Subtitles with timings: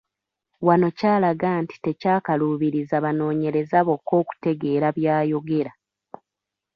[0.67, 5.71] Wano kyalaga nti tekyakaluubiriza banoonyereza bokka okutegeera by’ayogera.